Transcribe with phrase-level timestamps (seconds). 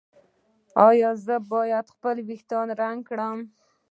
[0.87, 3.37] ایا زه باید خپل ویښتان رنګ کړم؟